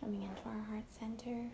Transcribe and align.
Coming 0.00 0.22
into 0.22 0.42
our 0.46 0.62
heart 0.70 0.84
center, 0.98 1.50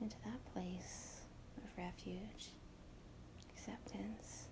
into 0.00 0.16
that 0.24 0.52
place 0.52 1.20
of 1.56 1.70
refuge, 1.76 2.50
acceptance, 3.50 4.48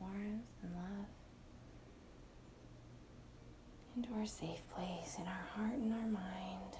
warmth, 0.00 0.44
and 0.62 0.72
love. 0.74 1.06
Into 3.96 4.08
our 4.14 4.26
safe 4.26 4.62
place 4.74 5.16
in 5.18 5.24
our 5.24 5.46
heart 5.54 5.74
and 5.74 5.92
our 5.92 6.06
mind, 6.06 6.76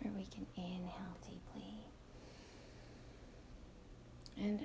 where 0.00 0.12
we 0.16 0.24
can 0.26 0.46
inhale 0.56 1.16
deeply 1.22 1.74
and 4.36 4.64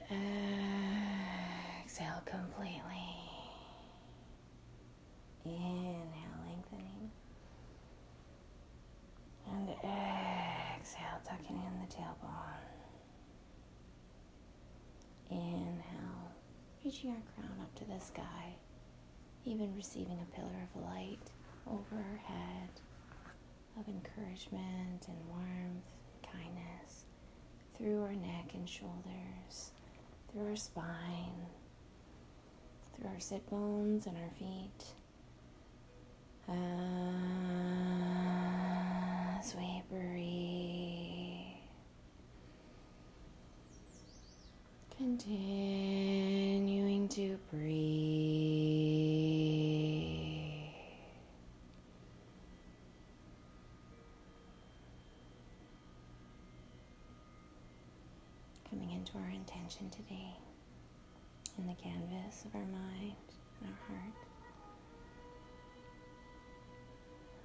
exhale 1.85 2.21
completely. 2.25 2.81
Inhale, 5.45 6.05
lengthening. 6.47 7.11
And 9.53 9.69
exhale, 9.69 11.19
tucking 11.23 11.55
in 11.55 11.79
the 11.79 11.85
tailbone. 11.93 12.57
Inhale, 15.29 16.31
reaching 16.83 17.11
our 17.11 17.21
crown 17.35 17.59
up 17.61 17.73
to 17.75 17.85
the 17.85 17.99
sky, 17.99 18.55
even 19.45 19.75
receiving 19.75 20.19
a 20.21 20.35
pillar 20.35 20.67
of 20.75 20.81
light 20.81 21.29
over 21.67 21.95
our 21.95 22.17
head 22.17 22.69
of 23.79 23.87
encouragement 23.87 25.07
and 25.07 25.17
warmth, 25.27 25.85
and 26.23 26.31
kindness 26.31 27.05
through 27.77 28.01
our 28.01 28.13
neck 28.13 28.51
and 28.55 28.67
shoulders, 28.67 29.71
through 30.31 30.47
our 30.47 30.55
spine, 30.55 31.45
through 32.95 33.09
our 33.09 33.19
sit 33.19 33.47
bones 33.49 34.07
and 34.07 34.17
our 34.17 34.31
feet 34.39 34.85
ah. 36.49 38.72
As 39.43 39.55
we 39.55 39.83
breathe. 39.89 41.47
Continuing 44.95 45.49
to 47.09 47.37
breathe. 47.51 47.63
Coming 58.69 58.91
into 58.91 59.17
our 59.17 59.29
intention 59.29 59.89
today 59.89 60.37
in 61.57 61.67
the 61.67 61.73
canvas 61.73 62.45
of 62.45 62.55
our 62.55 62.61
mind 62.61 63.15
and 63.61 63.69
our 63.69 63.75
heart. 63.87 64.13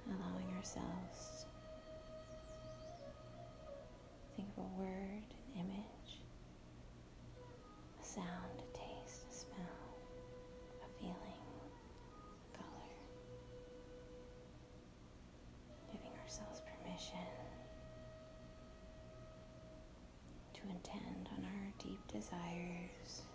allowing 0.09 0.49
ourselves 0.57 1.28
a 4.59 4.79
word, 4.81 5.23
an 5.55 5.61
image, 5.61 6.21
a 8.01 8.03
sound, 8.05 8.59
a 8.59 8.77
taste, 8.77 9.25
a 9.29 9.33
smell, 9.33 9.79
a 10.83 10.99
feeling, 10.99 11.15
a 12.53 12.57
color, 12.57 12.95
giving 15.91 16.11
ourselves 16.23 16.61
permission 16.61 17.17
to 20.53 20.61
intend 20.69 21.29
on 21.37 21.45
our 21.45 21.73
deep 21.79 22.05
desires, 22.11 23.28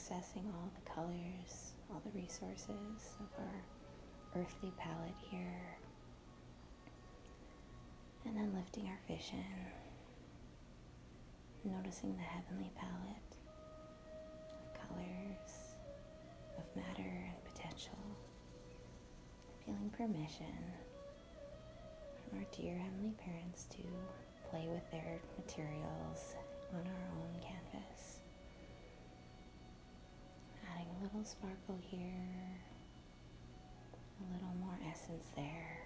accessing 0.00 0.46
all 0.54 0.70
the 0.74 0.90
colors, 0.90 1.74
all 1.90 2.00
the 2.04 2.18
resources 2.18 3.18
of 3.20 3.28
our 3.38 4.40
earthly 4.42 4.72
palette 4.78 5.14
here, 5.30 5.76
and 8.24 8.34
then 8.36 8.52
lifting 8.54 8.86
our 8.86 8.98
vision, 9.06 9.44
noticing 11.64 12.16
the 12.16 12.22
heavenly 12.22 12.70
palette 12.76 13.36
of 14.64 14.88
colors, 14.88 15.74
of 16.56 16.64
matter 16.76 17.10
and 17.26 17.54
potential, 17.54 17.98
feeling 19.66 19.90
permission 19.90 20.56
from 22.24 22.38
our 22.38 22.46
dear 22.56 22.78
Heavenly 22.78 23.12
Parents 23.18 23.66
to 23.70 23.82
play 24.50 24.66
with 24.68 24.90
their 24.90 25.20
materials 25.36 26.36
on 26.72 26.80
our 26.86 27.08
own 27.12 27.40
canvas. 27.42 27.59
Little 31.12 31.24
sparkle 31.28 31.78
here, 31.90 32.62
a 34.20 34.32
little 34.32 34.54
more 34.60 34.78
essence 34.88 35.26
there. 35.34 35.78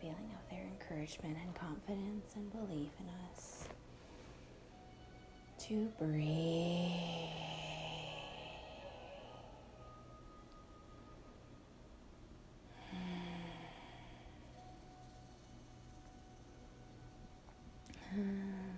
Feeling 0.00 0.30
of 0.34 0.50
their 0.50 0.64
encouragement 0.64 1.36
and 1.42 1.54
confidence 1.54 2.34
and 2.34 2.50
belief 2.50 2.90
in 2.98 3.06
us 3.30 3.68
to 5.58 5.88
breathe. 5.98 6.32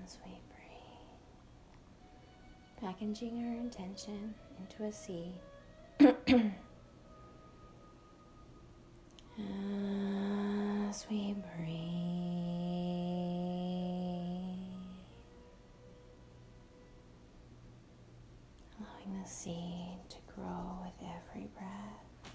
As 0.05 0.17
we 0.25 0.31
breathe, 0.33 0.39
packaging 2.99 3.45
our 3.47 3.55
intention 3.55 4.35
into 4.59 4.83
a 4.85 4.93
seed. 4.93 5.35
As 10.91 11.07
we 11.09 11.35
breathe, 11.57 11.79
allowing 18.81 19.23
the 19.23 19.29
seed 19.29 19.99
to 20.09 20.17
grow 20.35 20.79
with 20.83 20.95
every 21.03 21.49
breath, 21.57 22.33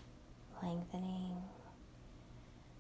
lengthening 0.61 1.37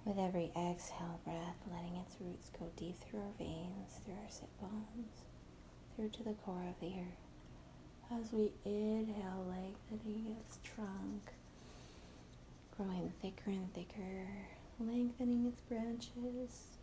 with 0.05 0.17
every 0.19 0.51
exhale 0.55 1.19
breath, 1.25 1.57
letting 1.73 1.97
its 1.97 2.15
roots 2.21 2.49
go 2.57 2.69
deep 2.77 2.97
through 3.01 3.19
our 3.19 3.33
veins, 3.37 3.99
through 4.05 4.15
our 4.15 4.29
sit 4.29 4.49
bones, 4.61 5.25
through 5.95 6.09
to 6.09 6.23
the 6.23 6.33
core 6.45 6.65
of 6.69 6.79
the 6.79 6.93
earth. 6.99 7.32
As 8.19 8.31
we 8.31 8.51
inhale, 8.63 9.45
lengthening 9.49 10.35
its 10.39 10.59
trunk, 10.63 11.31
growing 12.77 13.11
thicker 13.21 13.49
and 13.49 13.73
thicker, 13.73 14.27
lengthening 14.79 15.45
its 15.47 15.61
branches, 15.61 16.77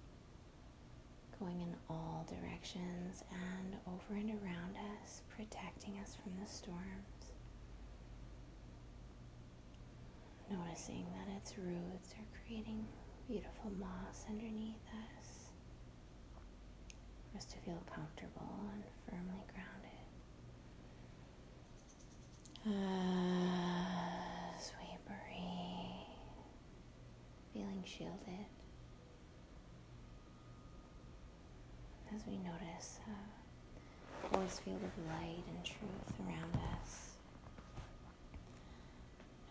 going 1.39 1.61
in 1.61 1.75
all 1.89 2.27
directions 2.29 3.23
and 3.31 3.77
over 3.87 4.19
and 4.19 4.31
around 4.31 4.75
us, 5.03 5.23
protecting 5.37 5.99
us 6.03 6.17
from 6.23 6.33
the 6.43 6.51
storms. 6.51 7.33
Noticing 10.51 11.07
that 11.15 11.37
its 11.37 11.57
roots 11.57 12.13
are 12.19 12.27
creating 12.45 12.85
beautiful 13.29 13.71
moss 13.79 14.25
underneath 14.29 14.85
us 15.21 15.51
for 17.31 17.39
us 17.39 17.45
to 17.45 17.57
feel 17.59 17.81
comfortable 17.95 18.69
and 18.75 18.83
firmly 19.09 19.45
grounded. 19.55 19.80
Uh, 22.67 22.71
as 24.55 24.73
we 24.79 24.87
breathe, 25.07 26.05
feeling 27.55 27.83
shielded. 27.87 28.47
As 32.15 32.21
we 32.27 32.37
notice 32.39 33.01
a 33.09 34.29
force 34.35 34.59
field 34.59 34.83
of 34.85 35.07
light 35.07 35.45
and 35.49 35.65
truth 35.65 36.13
around 36.21 36.55
us. 36.77 37.17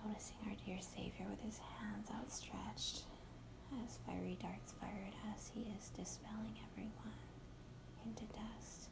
Noticing 0.06 0.38
our 0.48 0.56
dear 0.66 0.78
Savior 0.82 1.26
with 1.30 1.42
his 1.42 1.58
hands 1.58 2.10
outstretched 2.14 3.04
as 3.86 3.98
fiery 4.06 4.38
darts 4.42 4.74
fire 4.80 5.08
at 5.08 5.34
us, 5.34 5.52
he 5.54 5.62
is 5.78 5.90
dispelling 5.90 6.56
everyone 6.72 7.18
into 8.06 8.24
dust, 8.34 8.90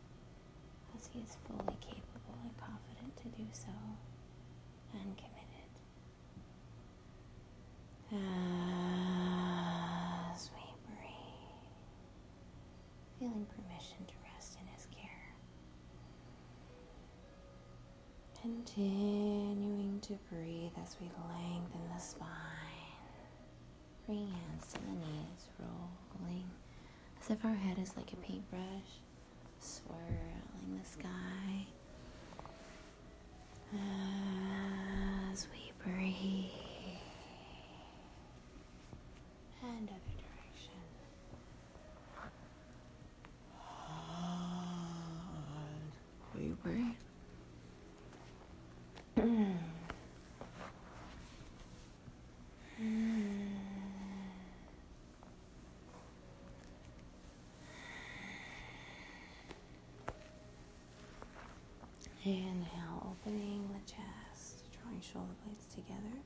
as 0.96 1.08
he 1.14 1.20
is 1.22 1.38
fully 1.48 1.78
capable 1.82 2.38
and 2.44 2.56
confident 2.58 3.16
to 3.18 3.28
do 3.38 3.48
so, 3.52 3.72
and 4.94 5.18
committed. 5.18 5.72
As 10.34 10.52
we 10.56 10.66
breathe, 10.86 11.66
feeling 13.20 13.46
permission 13.56 14.06
to 14.08 14.14
rest 14.34 14.58
in 14.62 14.68
his 14.74 14.88
care. 14.96 15.34
Continuing 18.42 20.00
to 20.02 20.14
breathe 20.32 20.72
as 20.82 20.96
we 21.02 21.08
lengthen 21.30 21.82
the 21.94 22.00
spine. 22.02 22.28
Bring 24.06 24.28
hands 24.32 24.74
to 24.74 24.80
the 24.80 24.92
knees, 24.92 25.50
rolling 25.60 26.50
as 27.22 27.30
if 27.30 27.44
our 27.44 27.54
head 27.56 27.78
is 27.80 27.96
like 27.98 28.14
a 28.14 28.16
paintbrush, 28.18 29.02
swirling 29.60 30.80
the 30.82 30.86
sky 30.88 31.68
as 33.74 35.48
we 35.52 35.72
breathe. 35.84 36.52
And 39.64 39.90
other 39.90 40.16
direction. 40.18 40.80
We 46.36 46.44
breathe. 46.64 46.96
The 62.24 62.34
shoulder 65.02 65.34
blades 65.44 65.66
together. 65.74 66.18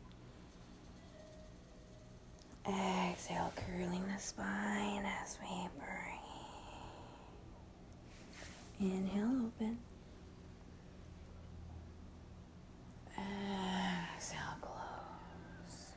Exhale, 2.67 3.51
curling 3.55 4.03
the 4.07 4.19
spine 4.19 5.05
as 5.05 5.37
we 5.41 5.67
breathe. 5.77 6.21
Inhale, 8.79 9.47
open. 9.47 9.77
Exhale, 14.15 14.57
close. 14.61 15.93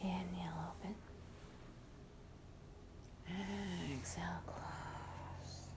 Inhale, 0.00 0.70
open. 0.70 0.94
Exhale, 3.98 4.42
close. 4.46 5.68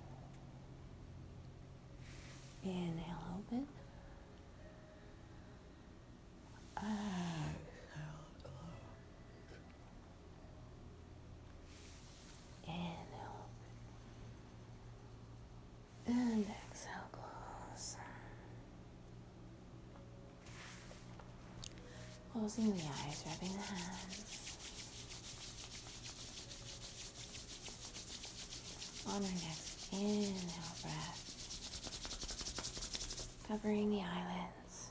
Inhale, 2.63 3.23
open. 3.37 3.67
Exhale, 6.77 8.25
close. 8.39 8.51
Inhale, 12.67 12.95
open. 12.95 13.67
And 16.07 16.45
exhale, 16.71 17.09
close. 17.11 17.97
Closing 22.49 22.75
the 22.75 22.81
eyes, 22.81 23.23
rubbing 23.27 23.53
the 23.53 23.61
hands. 23.61 24.25
On 29.07 29.13
our 29.13 29.21
next 29.21 29.93
inhale 29.93 30.75
breath, 30.81 31.21
covering 33.47 33.91
the 33.91 34.01
eyelids. 34.01 34.89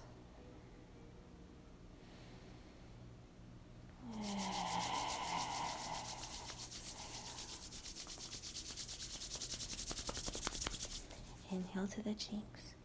Inhale 11.50 11.88
to 11.88 12.02
the 12.04 12.14
cheeks. 12.14 12.77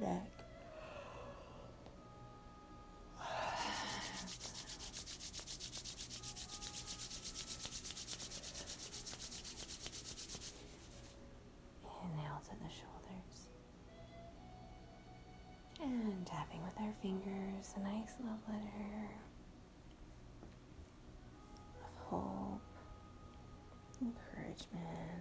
Neck. 0.00 0.22
Inhale 12.02 12.40
to 12.44 12.50
the 12.56 12.70
shoulders. 12.70 13.36
And 15.82 16.26
tapping 16.26 16.62
with 16.62 16.72
our 16.78 16.92
fingers, 17.02 17.74
a 17.76 17.80
nice 17.80 18.14
love 18.24 18.40
letter 18.48 19.10
of 21.84 21.94
hope, 22.08 22.62
encouragement, 24.00 25.19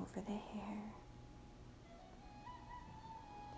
over 0.00 0.20
the 0.26 0.32
hair, 0.32 0.82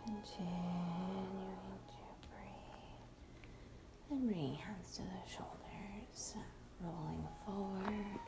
continuing 0.05 1.59
to 1.89 2.29
breathe, 2.29 3.11
and 4.11 4.27
bringing 4.27 4.55
hands 4.57 4.97
to 4.97 5.03
the 5.03 5.23
shoulders, 5.31 6.35
rolling 6.81 7.27
forward 7.47 8.24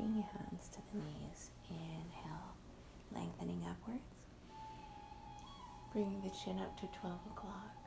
Bring 0.00 0.14
your 0.14 0.24
hands 0.24 0.70
to 0.70 0.78
the 0.94 0.98
knees. 0.98 1.50
Inhale, 1.68 2.56
lengthening 3.12 3.62
upwards. 3.68 4.00
Bringing 5.92 6.22
the 6.22 6.30
chin 6.30 6.58
up 6.58 6.74
to 6.80 6.86
12 6.86 7.18
o'clock. 7.32 7.79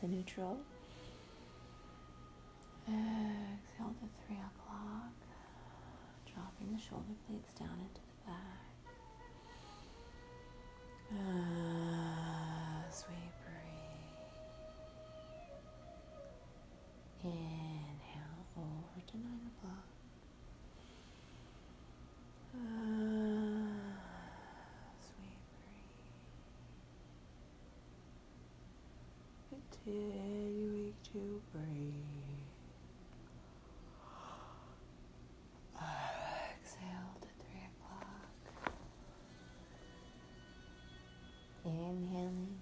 To 0.00 0.08
neutral. 0.08 0.58
Exhale 2.88 3.94
to 4.00 4.06
three 4.26 4.36
o'clock. 4.36 5.12
Dropping 6.32 6.72
the 6.72 6.80
shoulder 6.80 7.14
blades 7.28 7.52
down 7.58 7.78
into 7.80 8.00
the 8.00 8.16
back. 8.26 8.66
As 11.12 11.45
Continuing 29.86 30.94
to 31.12 31.40
breathe. 31.52 31.94
Exhale 35.76 37.14
to 37.20 37.28
three 37.38 37.62
o'clock. 37.70 38.34
Inhaling 41.64 42.58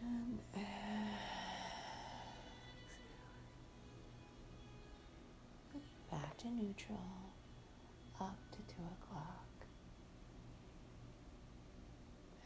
and 0.00 0.38
exhaling. 0.54 1.10
Back 6.10 6.38
to 6.38 6.48
neutral. 6.48 7.00
Up 8.18 8.38
to 8.52 8.58
two 8.74 8.86
o'clock. 9.02 9.44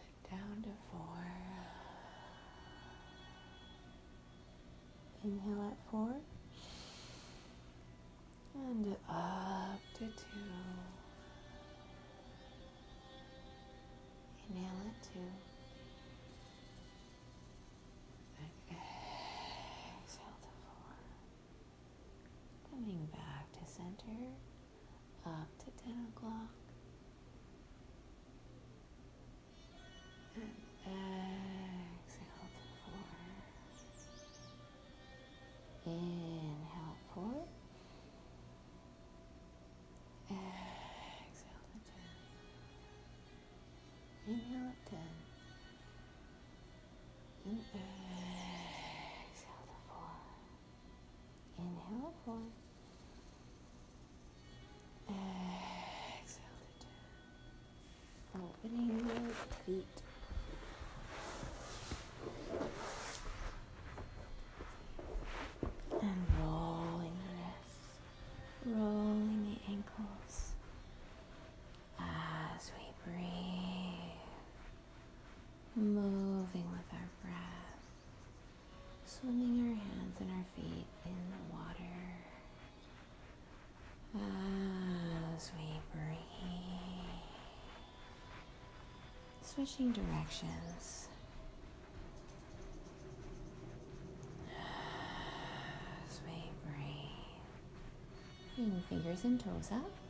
And 0.00 0.30
down 0.32 0.62
to 0.64 0.70
four. 0.90 0.98
Inhale 5.28 5.72
at 5.72 5.76
four. 5.90 6.14
And 8.54 8.96
up 9.10 9.80
to 9.92 10.00
two. 10.00 10.38
Inhale 14.48 14.80
at 14.86 15.02
two. 15.02 15.30
Exhale 20.00 20.38
to 20.40 20.50
four. 20.64 20.96
Coming 22.70 23.06
back 23.12 23.52
to 23.52 23.70
center. 23.70 24.18
Up 25.26 25.50
to 25.58 25.66
ten 25.84 26.06
o'clock. 26.08 26.57
Feet. 59.68 59.84
And 66.00 66.26
rolling 66.40 67.16
the 67.20 67.32
wrists, 67.36 67.98
rolling 68.64 69.44
the 69.44 69.58
ankles 69.70 70.36
as 72.00 72.72
we 72.78 72.86
breathe, 73.04 74.16
moving 75.76 76.66
with 76.70 76.88
our 76.94 77.08
breath, 77.22 77.82
swimming 79.04 79.68
our 79.68 79.74
hands 79.74 80.16
and 80.20 80.30
our 80.30 80.46
feet 80.56 80.86
in 81.04 81.18
the 81.30 81.42
water 81.52 81.98
as 85.36 85.50
we 85.58 85.68
breathe, 85.92 86.18
switching 89.58 89.90
directions. 89.90 91.08
Breathe, 96.64 96.84
bringing 98.54 98.82
fingers 98.88 99.24
and 99.24 99.40
toes 99.40 99.70
up. 99.72 100.07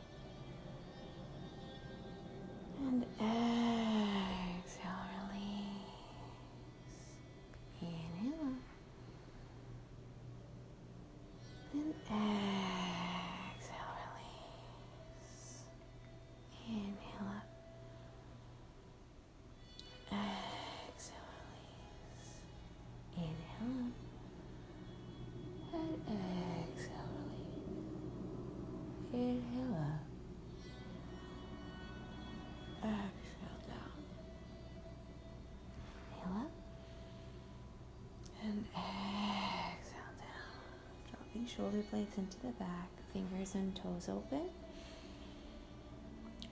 Shoulder 41.49 41.81
blades 41.91 42.17
into 42.17 42.39
the 42.39 42.51
back, 42.53 42.89
fingers 43.11 43.55
and 43.55 43.75
toes 43.75 44.07
open. 44.09 44.49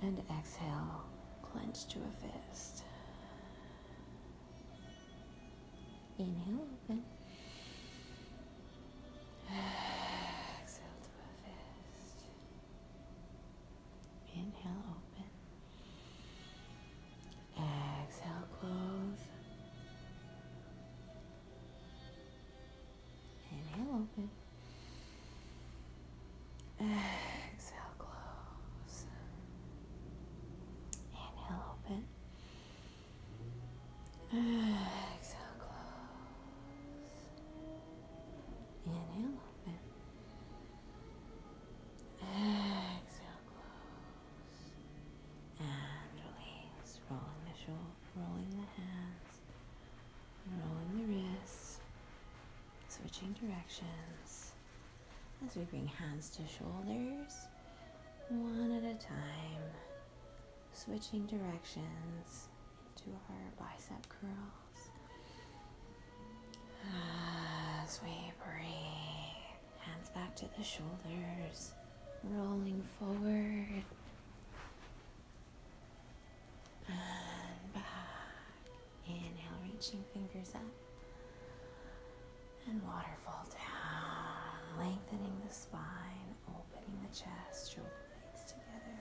And 0.01 0.22
exhale, 0.39 1.04
clench 1.42 1.88
to 1.88 2.00
a 2.00 2.12
fist. 2.51 2.84
Inhale, 6.18 6.68
Rolling 47.70 48.50
the 48.50 48.82
hands, 48.82 49.32
rolling 50.64 50.92
the 50.98 51.04
wrists, 51.14 51.80
switching 52.88 53.34
directions 53.34 54.54
as 55.46 55.56
we 55.56 55.64
bring 55.64 55.86
hands 55.86 56.30
to 56.30 56.42
shoulders, 56.48 57.34
one 58.30 58.72
at 58.72 58.84
a 58.84 58.96
time, 58.96 59.62
switching 60.74 61.26
directions 61.26 62.48
into 62.96 63.12
our 63.30 63.52
bicep 63.60 64.08
curls. 64.10 64.90
As 67.84 68.00
we 68.04 68.32
breathe, 68.44 69.44
hands 69.80 70.10
back 70.16 70.36
to 70.38 70.46
the 70.58 70.64
shoulders, 70.64 71.74
rolling 72.24 72.82
forward 72.98 73.84
and 76.88 77.74
back. 77.74 77.84
Inhale, 79.06 79.60
reaching 79.64 80.04
fingers 80.38 80.56
up. 80.56 80.62
And 82.70 82.82
waterfall 82.84 83.46
down, 83.50 84.77
lengthening 84.77 85.41
the 85.48 85.53
spine, 85.53 86.36
opening 86.50 87.00
the 87.01 87.08
chest, 87.15 87.74
shoulder 87.74 87.89
blades 88.12 88.46
together. 88.46 89.00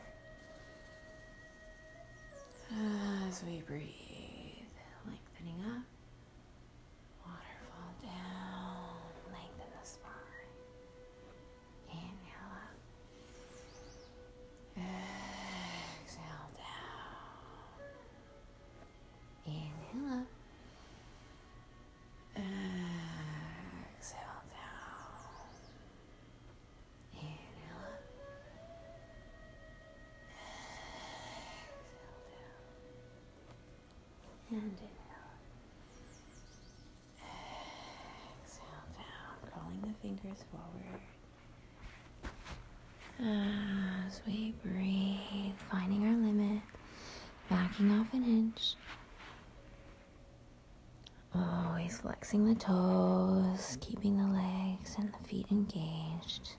As 3.28 3.42
we 3.44 3.62
breathe, 3.66 4.05
and 34.56 34.78
inhale. 34.78 35.36
Exhale 38.44 38.88
down, 38.96 39.36
crawling 39.52 39.80
the 39.82 39.94
fingers 40.00 40.44
forward. 40.50 41.00
As 43.18 44.20
we 44.26 44.54
breathe, 44.64 45.54
finding 45.70 46.06
our 46.06 46.14
limit, 46.14 46.62
backing 47.48 47.90
off 47.92 48.12
an 48.12 48.24
inch. 48.24 48.74
Always 51.34 51.98
flexing 51.98 52.46
the 52.46 52.54
toes, 52.54 53.76
keeping 53.80 54.16
the 54.16 54.26
legs 54.26 54.96
and 54.98 55.12
the 55.12 55.28
feet 55.28 55.46
engaged. 55.50 56.56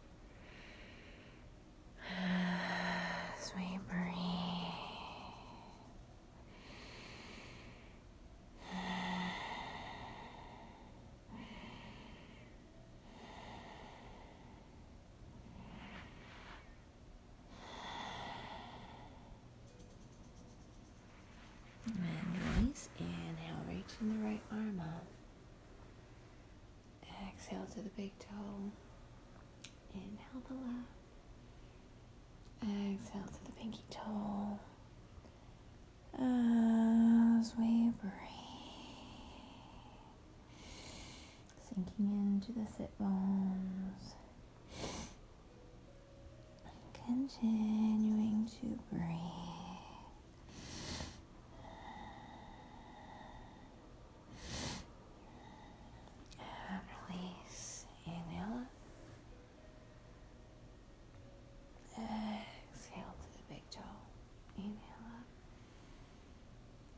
Big 27.97 28.11
toe. 28.19 28.71
Inhale 29.95 30.41
the 30.47 30.53
left. 30.53 30.93
Exhale 32.93 33.23
to 33.25 33.45
the 33.45 33.51
pinky 33.53 33.81
toe. 33.89 34.59
As 36.13 37.53
we 37.57 37.91
breathe. 37.99 38.13
Sinking 41.67 42.09
into 42.39 42.51
the 42.51 42.67
sit 42.77 42.91
bones. 42.99 44.13
Continuing 46.93 48.47
to 48.61 48.67
breathe. 48.91 49.07
And 56.39 56.81
release. 57.09 57.85
Inhale. 58.05 58.65
Exhale 61.93 63.15
to 63.21 63.27
the 63.33 63.43
big 63.49 63.63
toe. 63.71 63.81
Inhale 64.57 65.07
up. 65.15 65.27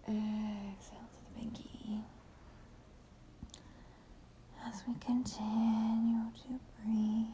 Exhale 0.07 1.09
to 1.13 1.19
the 1.25 1.39
pinky. 1.39 2.01
As 4.65 4.78
we 4.89 4.95
continue 5.05 6.31
to 6.33 6.59
breathe, 6.83 7.27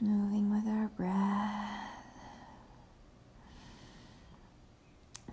moving 0.00 0.48
with 0.50 0.66
our 0.68 0.88
breath, 0.96 1.90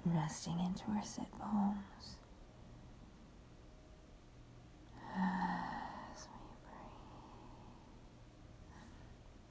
resting 0.05 0.59
into 0.59 0.83
our 0.95 1.03
sit 1.03 1.29
bones. 1.37 2.17
As 5.15 6.27
we 6.31 6.39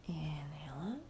breathe. 0.08 0.16
Inhale 0.16 0.82
up. 0.94 1.06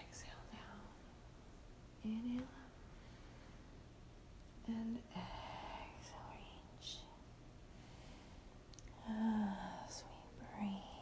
Exhale 0.00 0.44
down. 0.52 0.80
Inhale 2.04 2.42
up. 2.42 2.48
And 4.68 4.96
exhale 5.10 6.30
reach. 6.38 6.90
As 9.08 10.04
we 10.06 10.16
breathe. 10.38 10.92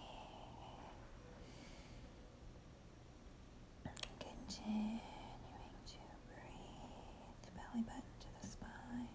Continuing 4.18 5.77
to 5.87 6.01
breathe. 6.27 7.44
Belly 7.55 7.83
button 7.85 8.16
to 8.20 8.29
the 8.40 8.46
spine. 8.46 9.09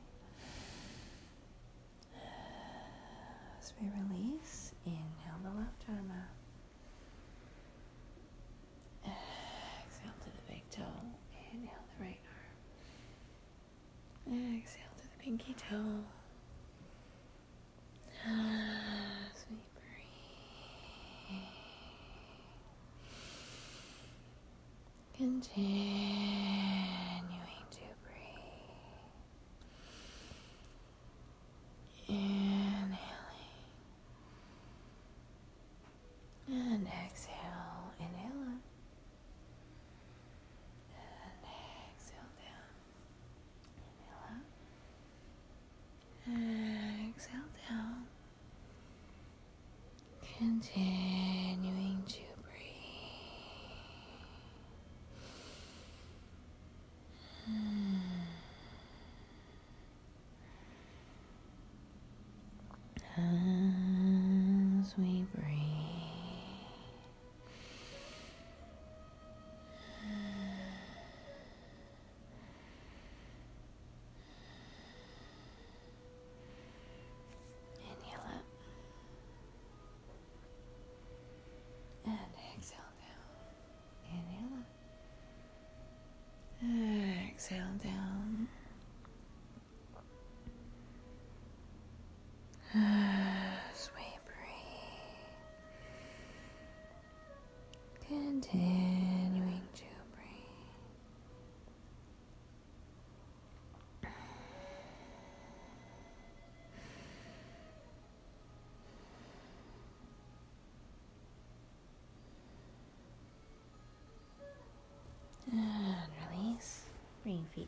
As 3.59 3.73
we 3.81 3.85
release, 3.89 4.73
inhale 4.85 5.41
the 5.43 5.49
left 5.59 5.83
arm 5.89 6.11
out. 6.11 6.37
Exhale 9.85 10.17
to 10.23 10.29
the 10.29 10.43
big 10.53 10.63
toe. 10.69 11.01
Inhale 11.51 11.85
the 11.97 12.03
right 12.03 12.21
arm. 14.27 14.57
Exhale 14.57 14.95
to 14.97 15.03
the 15.03 15.17
pinky 15.37 15.53
toe. 15.53 16.03
Continuing 25.17 25.55
to 27.71 27.79
breathe. 28.03 29.15
Inhaling. 32.09 32.97
And 36.47 36.87
exhale. 36.87 37.93
Inhale 37.99 38.41
up. 38.43 38.61
And 40.95 41.43
exhale 41.93 42.31
down. 42.35 42.75
Inhale 43.87 44.23
up. 44.27 44.43
Exhale 47.15 47.49
down. 47.69 47.97
Continuing 50.45 52.03
to 52.07 52.21
breathe. 52.43 52.61
As 63.17 64.95
we 64.99 65.25
breathe. 65.33 65.44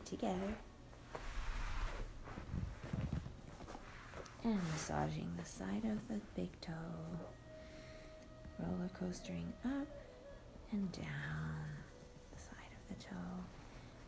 Together. 0.08 0.54
And 4.44 4.60
massaging 4.72 5.30
the 5.36 5.44
side 5.44 5.84
of 5.84 6.08
the 6.08 6.20
big 6.34 6.48
toe. 6.60 6.72
Roller 8.58 8.90
coastering 8.98 9.52
up 9.64 9.88
and 10.72 10.90
down 10.92 11.66
the 12.34 12.40
side 12.40 12.72
of 12.72 12.96
the 12.96 13.04
toe 13.04 13.44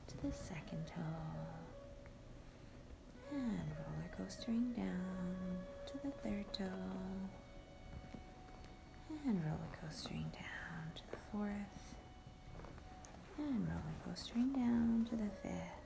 to 0.09 0.27
the 0.27 0.33
second 0.33 0.87
toe. 0.87 1.03
And 3.33 3.71
roller 3.77 4.11
coastering 4.17 4.73
down 4.73 5.59
to 5.87 5.93
the 6.05 6.11
third 6.23 6.47
toe. 6.53 6.65
And 9.27 9.45
roller 9.45 9.79
coastering 9.83 10.31
down 10.33 10.93
to 10.97 11.03
the 11.11 11.19
fourth. 11.31 11.97
And 13.39 13.69
roller 13.69 13.97
coastering 14.07 14.53
down 14.53 15.07
to 15.11 15.17
the 15.17 15.31
fifth. 15.43 15.80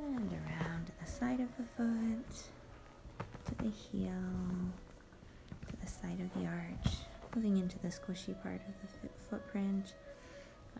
And 0.00 0.32
around 0.32 0.86
to 0.86 0.92
the 1.04 1.10
side 1.10 1.40
of 1.40 1.48
the 1.56 1.64
foot, 1.76 2.42
to 3.46 3.54
the 3.64 3.70
heel, 3.70 4.12
to 5.68 5.76
the 5.80 5.86
side 5.86 6.20
of 6.20 6.40
the 6.40 6.46
arch, 6.46 6.94
moving 7.34 7.58
into 7.58 7.78
the 7.80 7.88
squishy 7.88 8.40
part 8.42 8.60
of 8.68 8.74
the 8.82 9.08
footprint 9.28 9.94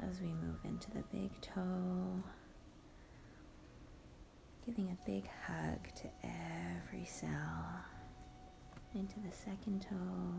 as 0.08 0.20
we 0.20 0.28
move 0.28 0.58
into 0.64 0.90
the 0.90 1.02
big 1.12 1.30
toe. 1.40 2.22
Giving 4.64 4.88
a 4.90 5.06
big 5.06 5.28
hug 5.46 5.94
to 5.96 6.08
every 6.22 7.04
cell. 7.04 7.84
Into 8.94 9.16
the 9.20 9.34
second 9.34 9.82
toe. 9.82 10.34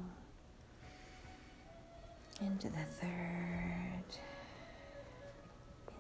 Into 2.46 2.70
the 2.70 2.86
third. 3.00 4.04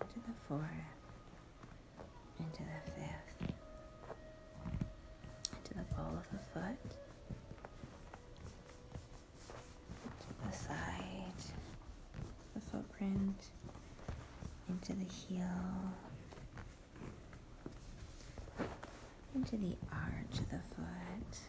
Into 0.01 0.19
the 0.27 0.33
fourth. 0.47 0.98
Into 2.39 2.63
the 2.63 2.91
fifth. 2.91 3.53
Into 5.55 5.73
the 5.73 5.95
ball 5.95 6.17
of 6.17 6.27
the 6.31 6.39
foot. 6.53 6.91
To 10.21 10.47
the 10.49 10.55
side. 10.55 11.39
The 12.53 12.61
footprint. 12.61 13.37
Into 14.69 14.93
the 14.93 15.05
heel. 15.05 15.45
into 19.35 19.57
the 19.57 19.75
arch 19.91 20.39
of 20.39 20.49
the 20.49 20.59
foot. 20.75 21.39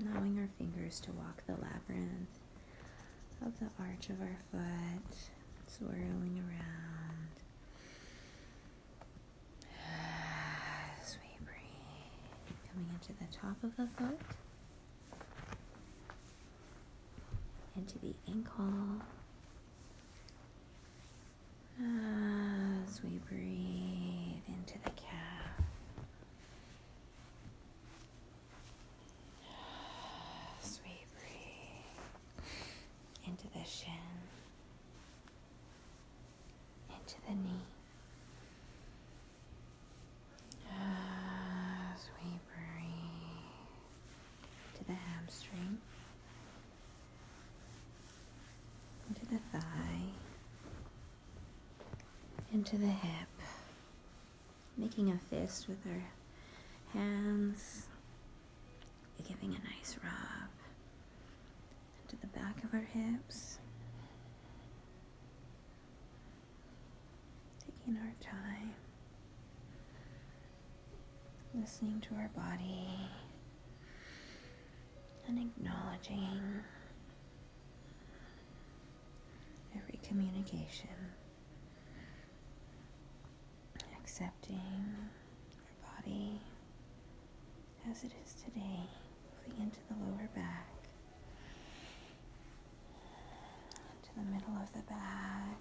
Allowing 0.00 0.38
our 0.38 0.48
fingers 0.58 1.00
to 1.00 1.12
walk 1.12 1.42
the 1.46 1.54
labyrinth 1.54 2.38
of 3.44 3.58
the 3.58 3.66
arch 3.82 4.10
of 4.10 4.20
our 4.20 4.38
foot, 4.52 5.16
swirling 5.68 6.42
around. 6.48 7.34
As 11.02 11.16
we 11.22 11.44
breathe, 11.44 12.56
coming 12.70 12.88
into 12.94 13.12
the 13.18 13.36
top 13.36 13.62
of 13.62 13.76
the 13.76 13.86
foot, 13.96 14.18
into 17.76 17.98
the 17.98 18.14
ankle. 18.26 19.02
As 21.80 23.02
we 23.04 23.20
breathe 23.28 24.42
into 24.48 24.74
the 24.84 24.90
calf. 24.90 25.62
As 30.60 30.80
we 30.84 31.04
breathe 31.14 32.02
into 33.26 33.46
the 33.56 33.64
shin, 33.64 33.92
into 36.90 37.14
the 37.28 37.34
knee. 37.34 37.66
As 40.68 42.08
we 42.22 42.30
breathe 42.52 43.58
to 44.78 44.84
the 44.84 44.94
hamstring, 44.94 45.78
into 49.08 49.26
the 49.26 49.38
thigh 49.52 50.12
into 52.52 52.78
the 52.78 52.86
hip, 52.86 53.28
making 54.76 55.10
a 55.10 55.18
fist 55.18 55.68
with 55.68 55.78
our 55.86 56.02
hands, 56.98 57.86
giving 59.26 59.50
a 59.50 59.76
nice 59.76 59.96
rub 60.02 60.50
into 62.02 62.16
the 62.20 62.26
back 62.28 62.64
of 62.64 62.72
our 62.72 62.80
hips, 62.80 63.58
taking 67.66 67.96
our 67.98 68.14
time, 68.20 68.72
listening 71.54 72.00
to 72.00 72.14
our 72.14 72.30
body, 72.34 72.88
and 75.26 75.38
acknowledging 75.38 76.40
every 79.76 79.98
communication. 80.02 80.88
Accepting 84.18 84.58
our 85.54 85.92
body 85.94 86.40
as 87.88 88.02
it 88.02 88.10
is 88.24 88.34
today, 88.42 88.80
moving 89.46 89.62
into 89.62 89.78
the 89.88 89.94
lower 89.94 90.28
back, 90.34 90.66
into 93.94 94.10
the 94.16 94.24
middle 94.32 94.56
of 94.60 94.72
the 94.72 94.82
back, 94.90 95.60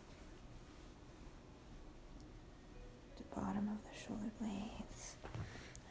to 3.16 3.24
bottom 3.36 3.70
of 3.70 3.78
the 3.84 3.96
shoulder 3.96 4.32
blades. 4.42 5.18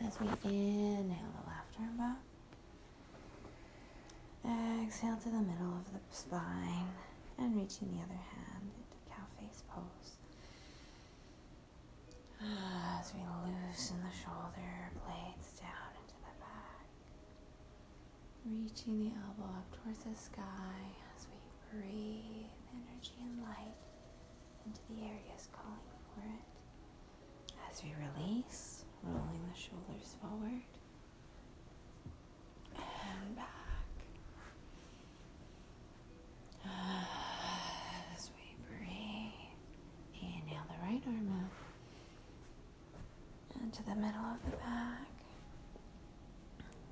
As 0.04 0.18
we 0.20 0.26
inhale 0.26 1.32
the 1.38 1.48
left 1.48 1.78
arm 1.78 2.00
up, 2.00 2.20
exhale 4.84 5.16
to 5.18 5.28
the 5.28 5.38
middle 5.38 5.72
of 5.72 5.92
the 5.92 6.00
spine, 6.10 6.88
and 7.38 7.54
reaching 7.54 7.92
the 7.94 8.02
other 8.02 8.20
hand 8.34 8.70
into 8.74 8.98
cow 9.08 9.22
face 9.38 9.62
pose. 9.72 10.16
As 13.00 13.14
we 13.14 13.20
loosen 13.20 13.96
the 14.04 14.12
shoulder 14.14 14.92
blades 14.92 15.58
down 15.58 15.90
into 15.96 16.14
the 16.20 16.34
back, 16.38 16.84
reaching 18.44 18.98
the 18.98 19.12
elbow 19.24 19.48
up 19.56 19.68
towards 19.72 20.04
the 20.04 20.14
sky 20.14 20.76
as 21.16 21.26
we 21.32 21.38
breathe 21.72 22.52
energy 22.74 23.16
and 23.22 23.40
light 23.42 23.80
into 24.66 24.80
the 24.90 25.00
areas 25.06 25.48
calling 25.52 25.96
for 26.12 26.20
it. 26.28 26.44
As 27.70 27.82
we 27.82 27.94
release, 27.96 28.84
rolling 29.02 29.40
the 29.50 29.58
shoulders 29.58 30.16
forward 30.20 30.62
and 32.76 33.36
back. 33.36 33.46
As 38.14 38.30
we 38.36 38.56
breathe, 38.68 39.56
inhale 40.20 40.66
the 40.68 40.78
right 40.84 41.02
arm 41.06 41.32
up 41.44 41.52
into 43.66 43.82
the 43.82 43.96
middle 43.96 44.20
of 44.20 44.38
the 44.48 44.56
back 44.58 45.08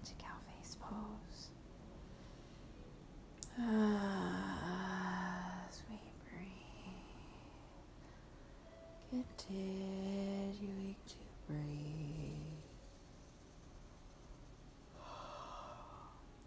to 0.02 0.12
cow 0.14 0.34
face 0.44 0.76
pose. 0.80 1.50
As 3.56 3.60
ah, 3.60 5.68
we 5.88 6.00
breathe, 6.26 7.14
continuing 9.38 10.96
to 11.06 11.14
breathe, 11.46 12.58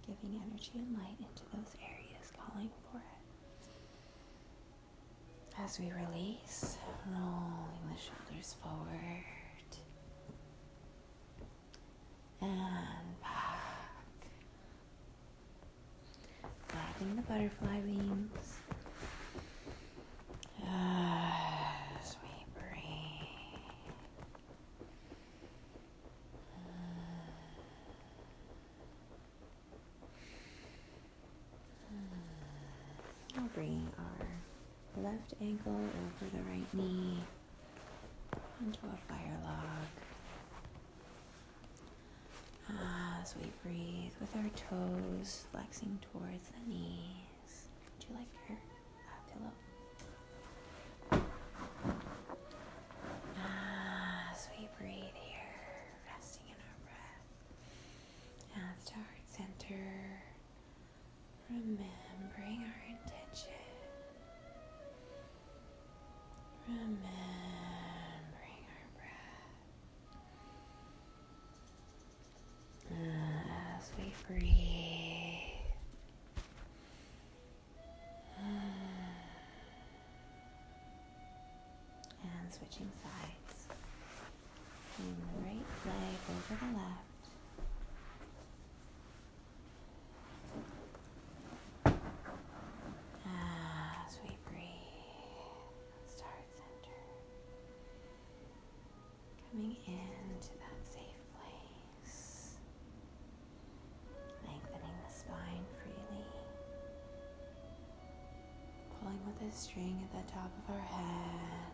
giving 0.05 0.41
energy 0.45 0.71
and 0.75 0.97
light 0.97 1.15
into 1.19 1.43
those 1.55 1.73
areas, 1.81 2.33
calling 2.35 2.69
for 2.91 2.97
it. 2.97 3.03
As 5.63 5.79
we 5.79 5.93
release, 5.93 6.77
rolling 7.09 7.87
the 7.89 7.95
shoulders 7.97 8.55
forward 8.61 9.23
and 12.41 13.19
back. 13.21 14.27
Flapping 16.67 17.15
the 17.15 17.16
butterfly 17.27 17.79
wings 17.85 18.57
ah, 20.63 21.37
as 21.99 22.15
we 22.23 22.29
breathe. 22.55 23.27
Now 33.35 33.49
bringing 33.53 33.89
our 33.99 35.03
left 35.03 35.33
ankle 35.41 35.73
over 35.73 36.31
the 36.33 36.43
right 36.49 36.73
knee 36.73 37.19
into 38.65 38.79
a 38.85 38.97
fire 39.13 39.37
log 39.43 39.87
ah, 42.69 43.19
as 43.21 43.35
we 43.35 43.51
breathe 43.63 44.13
with 44.19 44.35
our 44.35 44.49
toes 44.55 45.45
flexing 45.51 45.99
towards 46.11 46.49
the 46.49 46.69
knees. 46.73 47.16
coming 99.57 99.75
into 99.87 100.49
that 100.61 100.77
safe 100.85 101.17
place, 101.33 102.57
lengthening 104.45 104.97
the 105.01 105.11
spine 105.11 105.65
freely, 105.81 106.25
pulling 108.99 109.19
with 109.25 109.41
a 109.49 109.51
string 109.51 109.97
at 110.03 110.11
the 110.11 110.31
top 110.31 110.51
of 110.61 110.75
our 110.75 110.81
head, 110.81 111.73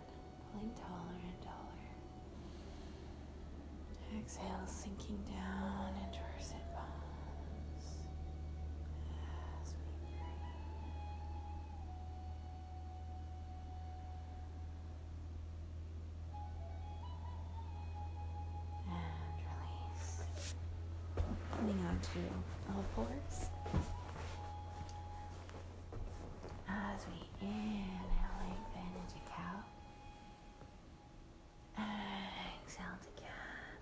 pulling 0.53 0.71
taller 0.75 1.19
and 1.27 1.41
taller. 1.41 1.91
Exhale, 4.17 4.65
sinking 4.65 5.19
down 5.27 5.91
into 6.07 6.19
our 6.19 6.39
sit 6.39 6.63
Onto 22.03 22.19
all 22.67 22.83
fours. 22.95 23.49
As 26.67 27.05
we 27.07 27.19
inhale, 27.39 28.35
lengthen 28.41 28.91
into 28.99 29.19
cow. 29.31 29.63
Exhale 32.65 32.99
to 33.03 33.21
cat. 33.21 33.79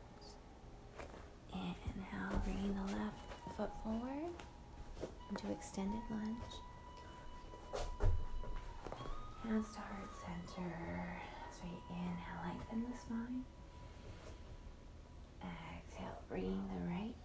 Inhale, 1.51 2.41
bringing 2.43 2.75
the 2.75 2.93
left 2.93 3.17
foot 3.57 3.71
forward 3.84 4.36
into 5.31 5.51
extended 5.51 6.01
lunge. 6.12 6.53
Hands 9.43 9.65
to 9.73 9.79
heart 9.79 10.13
center 10.13 10.69
as 11.49 11.57
we 11.63 11.71
inhale, 11.89 12.41
lengthen 12.45 12.86
the 12.91 12.97
spine. 12.97 13.43
Exhale, 15.41 16.21
bringing 16.29 16.63
the 16.67 16.88
right 16.88 17.15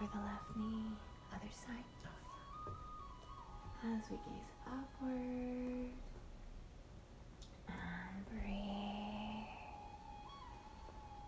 over 0.00 0.10
the 0.12 0.20
left 0.24 0.56
knee, 0.56 0.92
other 1.34 1.50
side. 1.52 1.84
As 3.82 4.10
we 4.10 4.16
gaze 4.16 4.50
upward 4.66 5.90
and 7.68 8.26
breathe. 8.28 9.46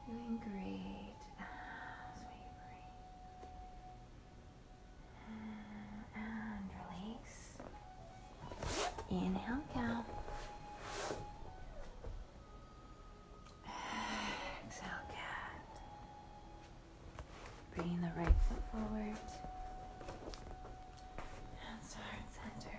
Doing 0.07 0.39
great 0.45 1.17
as 1.41 2.21
we 2.21 2.41
breathe. 2.61 3.01
And 6.15 6.69
release. 6.79 7.41
Inhale, 9.11 9.65
cow. 9.73 10.05
Exhale, 14.67 15.05
cat. 15.09 15.69
Bringing 17.75 18.01
the 18.03 18.13
right 18.19 18.37
foot 18.49 18.63
forward. 18.71 19.17
Hands 21.57 21.89
to 21.91 21.99
heart 21.99 22.29
center. 22.31 22.79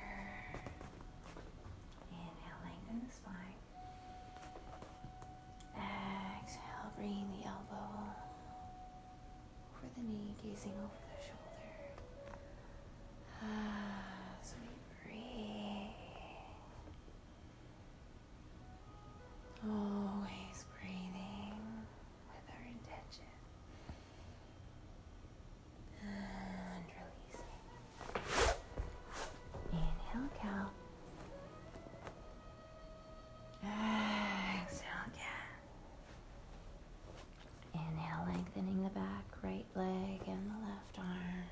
Inhale, 2.12 2.62
lengthen 2.64 2.98
the 3.08 3.12
spine. 3.12 3.60
Exhale, 5.76 6.92
bringing 6.96 7.30
the 7.32 7.48
elbow 7.48 7.90
knee, 10.04 10.36
gazing 10.44 10.72
over 10.78 11.00
the 11.10 11.20
shoulder. 11.24 11.70
As 13.42 14.56
we 14.60 14.68
breathe. 15.04 15.89
Always 19.66 20.66
breathing 20.78 21.56
with 22.28 22.48
our 22.50 22.66
intention. 22.68 23.34
And 26.02 26.88
releasing. 27.00 27.63
Inhale, 29.72 30.30
cow. 30.42 30.66
Exhale, 33.63 35.10
cat. 35.16 35.58
Inhale, 37.74 38.24
lengthening 38.28 38.84
the 38.84 38.89
back, 38.89 39.26
right 39.42 39.66
leg 39.76 40.22
and 40.28 40.52
the 40.52 40.60
left 40.68 41.00
arm. 41.00 41.48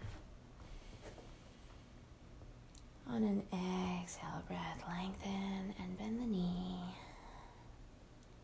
On 3.10 3.24
an 3.24 3.44
exhale 3.54 4.44
breath, 4.48 4.84
lengthen 4.88 5.74
and 5.80 5.98
bend 5.98 6.20
the 6.20 6.26
knee. 6.26 6.96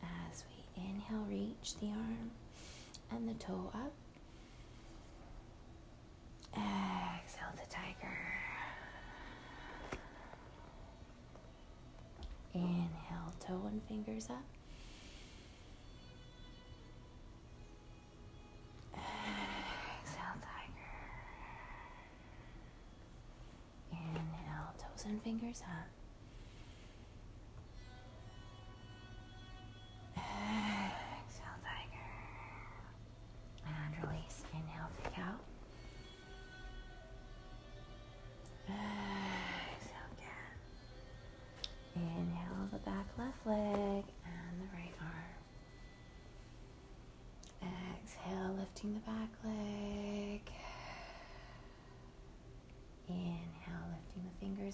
As 0.04 0.43
we 0.50 0.82
reach 1.67 1.80
the 1.80 1.88
arm 1.88 2.32
and 3.12 3.27
the 3.27 3.34
toe 3.34 3.71
up. 3.73 3.91
Exhale 6.53 7.51
to 7.56 7.69
tiger. 7.69 8.17
Inhale, 12.53 13.34
toe 13.39 13.62
and 13.67 13.82
fingers 13.84 14.30
up. 14.30 14.43
Exhale, 18.93 20.39
tiger. 20.41 20.93
Inhale, 23.91 24.73
toes 24.77 25.06
and 25.06 25.21
fingers 25.21 25.62
up. 25.63 25.97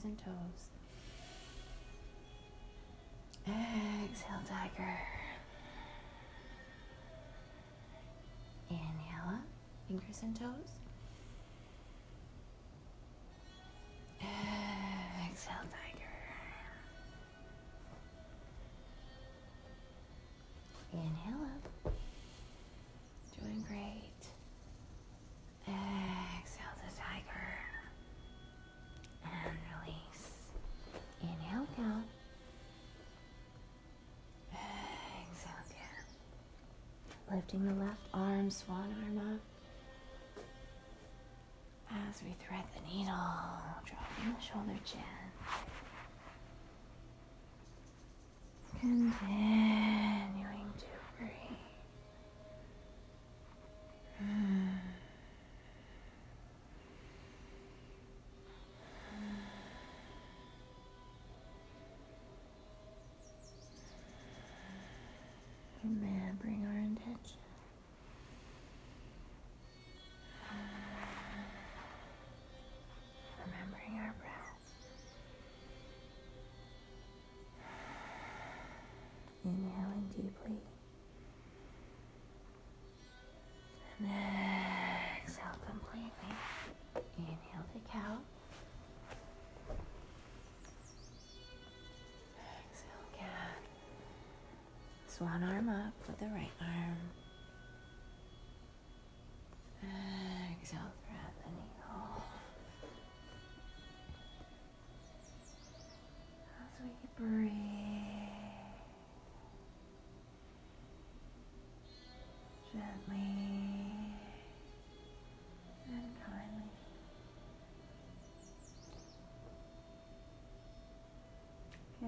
And 0.03 0.17
toes. 0.17 0.69
Exhale, 3.47 4.41
tiger. 4.47 4.99
Inhale 8.69 9.27
up, 9.27 9.41
fingers 9.87 10.19
and 10.23 10.35
toes. 10.35 10.82
Lifting 37.33 37.65
the 37.65 37.73
left 37.83 38.05
arm, 38.13 38.51
swan 38.51 38.95
arm 39.03 39.17
up. 39.33 39.41
As 41.89 42.21
we 42.21 42.35
thread 42.45 42.63
the 42.75 42.81
needle, 42.95 43.13
dropping 43.85 44.35
the 44.35 44.39
shoulder 44.39 44.79
chin. 44.85 45.01
Continuing 48.79 49.72
deeply. 80.15 80.57
And 83.99 84.09
exhale 85.23 85.57
completely. 85.65 86.11
Inhale 87.17 87.65
the 87.73 87.89
cow. 87.89 88.17
Exhale 92.71 93.07
cat. 93.17 93.57
Swan 95.07 95.43
arm 95.43 95.69
up 95.69 95.93
with 96.07 96.19
the 96.19 96.27
right 96.27 96.51
arm. 96.61 97.22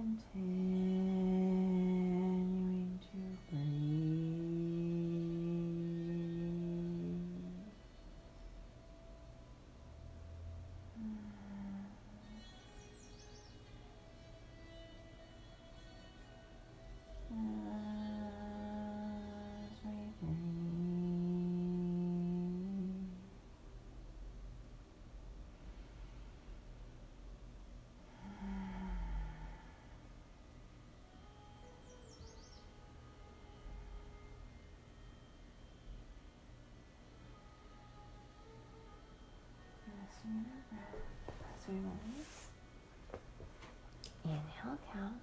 Continuing 0.05 0.84
Count. 44.95 45.19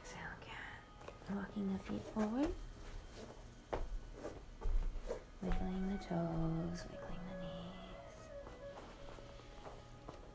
Exhale, 0.00 0.36
count. 0.40 1.36
Walking 1.36 1.66
the 1.72 1.78
feet 1.90 2.04
forward. 2.14 2.48
Wiggling 5.42 5.86
the 5.88 5.98
toes, 6.04 6.84
wiggling 6.88 7.24
the 7.28 7.36
knees. 7.42 8.22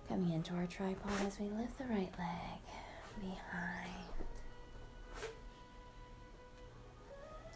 Coming 0.08 0.34
into 0.34 0.54
our 0.54 0.68
tripod 0.68 1.26
as 1.26 1.40
we 1.40 1.50
lift 1.50 1.78
the 1.80 1.86
right 1.86 2.14
leg 2.20 2.62
behind. 3.20 4.06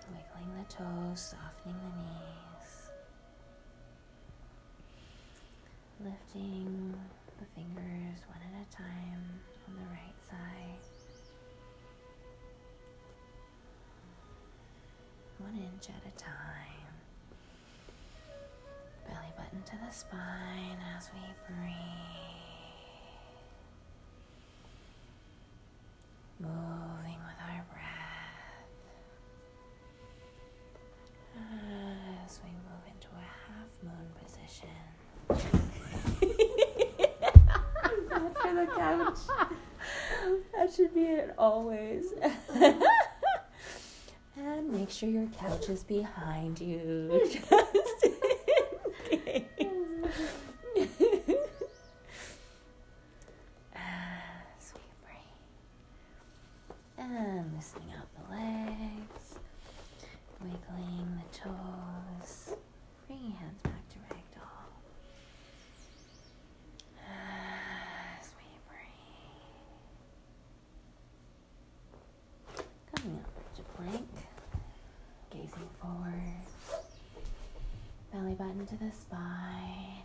Wiggling 0.09 0.51
the 0.57 0.65
toes, 0.73 1.19
softening 1.21 1.77
the 1.77 1.91
knees. 2.01 2.89
Lifting 6.03 6.95
the 7.39 7.45
fingers 7.55 8.19
one 8.27 8.41
at 8.41 8.53
a 8.61 8.65
time 8.75 9.41
on 9.67 9.75
the 9.75 9.87
right 9.89 10.19
side. 10.29 10.83
One 15.39 15.55
inch 15.55 15.89
at 15.89 16.03
a 16.07 16.11
time. 16.17 16.93
Belly 19.07 19.33
button 19.35 19.61
to 19.63 19.75
the 19.85 19.91
spine 19.91 20.79
as 20.95 21.09
we 21.13 21.21
breathe. 21.47 21.75
Moving 26.39 27.19
with 27.25 27.39
our 27.49 27.63
breath. 27.71 28.67
As 32.25 32.39
we 32.43 32.51
move 32.51 32.85
into 32.87 33.09
a 33.09 33.25
half 33.47 33.71
moon 33.83 34.07
position. 34.23 34.77
Bad 38.09 38.31
for 38.37 38.53
the 38.53 38.65
couch. 38.75 39.23
That 40.63 40.73
should 40.73 40.93
be 40.93 41.01
it 41.01 41.35
always. 41.37 42.13
and 44.37 44.71
make 44.71 44.89
sure 44.89 45.09
your 45.09 45.27
couch 45.37 45.67
is 45.67 45.83
behind 45.83 46.61
you. 46.61 47.21
Just 47.33 47.51
in 48.05 48.13
case. 49.25 49.43
As 53.75 54.73
we 54.73 54.81
breathe. 55.03 55.37
And 56.97 57.53
loosening 57.53 57.91
out 57.99 58.07
the 58.15 58.23
legs. 58.35 59.35
Wiggling 60.41 61.09
the 61.17 61.37
toes. 61.37 62.55
Bringing 63.07 63.31
hands 63.31 63.61
back 63.61 63.89
to 63.89 63.97
ragdoll. 64.09 64.69
As 67.05 68.29
we 68.37 68.45
breathe. 68.67 68.93
Coming 72.95 73.19
up 73.19 73.55
to 73.55 73.61
plank. 73.75 74.09
Gazing 75.31 75.69
forward. 75.81 76.47
Belly 78.11 78.33
button 78.35 78.65
to 78.67 78.75
the 78.77 78.91
spine. 78.91 80.03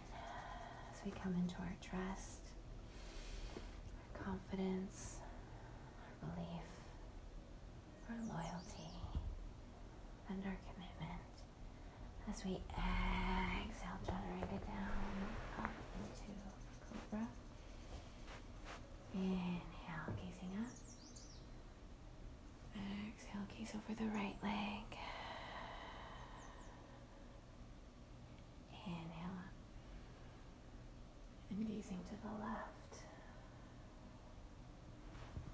As 0.92 1.00
we 1.04 1.10
come 1.22 1.34
into 1.34 1.54
our 1.56 1.76
trust, 1.82 2.40
our 4.16 4.24
confidence, 4.24 5.16
our 6.00 6.28
belief, 6.28 6.66
our 8.08 8.16
loyalty, 8.26 8.90
and 10.30 10.42
our 10.46 10.56
commitment. 10.72 11.34
As 12.38 12.44
we 12.44 12.52
exhale, 12.52 13.98
chaturanga 14.06 14.58
down, 14.64 15.18
up 15.58 15.74
into 15.98 16.30
cobra. 16.86 17.26
Inhale, 19.12 20.12
gazing 20.14 20.54
up. 20.62 20.70
Exhale, 23.08 23.46
gaze 23.58 23.72
over 23.74 23.92
the 23.98 24.08
right 24.16 24.36
leg. 24.44 24.86
Inhale 28.86 29.34
up. 29.34 29.54
And 31.50 31.66
gazing 31.66 31.98
to 32.08 32.14
the 32.22 32.34
left. 32.40 33.02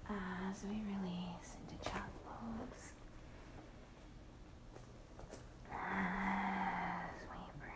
As 0.07 0.63
we 0.69 0.75
release 0.75 1.57
into 1.63 1.89
child's 1.89 2.19
pose. 2.23 2.93
As 5.71 7.19
we 7.29 7.37
breathe. 7.59 7.73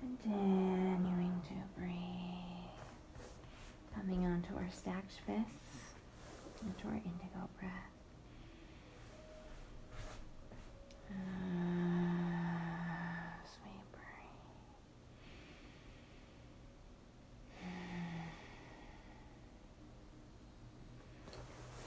Continuing 0.00 1.40
to 1.48 1.54
breathe. 1.78 1.94
Coming 3.94 4.24
onto 4.26 4.54
stacked 5.08 5.26
fists, 5.26 5.94
into 6.62 6.86
our 6.88 6.94
indigo 6.94 7.48
breath. 7.58 7.70
As 11.10 11.16
we 13.64 13.70
breathe. 13.92 14.42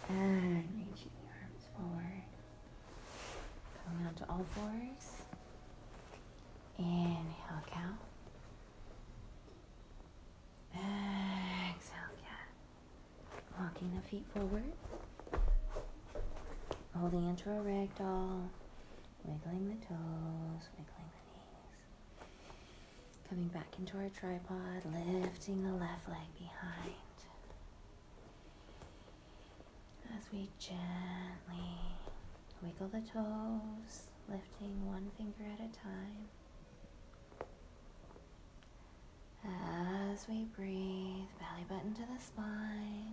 And 0.10 0.66
reaching 0.78 1.12
the 1.16 1.28
arms 1.30 1.66
forward. 1.76 2.24
Coming 3.86 4.06
onto 4.08 4.24
all 4.30 4.46
fours. 4.56 5.06
Inhale, 6.78 7.64
cow. 7.70 7.94
Exhale, 10.74 12.16
Feet 14.08 14.26
forward. 14.34 14.64
Holding 16.98 17.30
into 17.30 17.50
a 17.52 17.62
ragdoll. 17.62 18.48
Wiggling 19.24 19.68
the 19.68 19.86
toes, 19.86 20.70
wiggling 20.78 21.10
the 21.14 21.22
knees. 21.36 21.78
Coming 23.30 23.50
back 23.50 23.68
into 23.78 23.98
our 23.98 24.10
tripod, 24.10 24.84
lifting 25.22 25.64
the 25.64 25.74
left 25.74 26.08
leg 26.10 26.34
behind. 26.40 26.96
As 30.18 30.24
we 30.34 30.50
gently 30.58 31.78
wiggle 32.64 32.88
the 32.88 33.02
toes, 33.02 34.08
lifting 34.28 34.88
one 34.88 35.12
finger 35.18 35.44
at 35.54 35.60
a 35.60 35.70
time. 35.78 36.30
As 40.12 40.28
we 40.28 40.46
breathe, 40.56 41.30
belly 41.40 41.66
button 41.70 41.94
to 41.94 42.02
the 42.02 42.20
spine. 42.20 43.09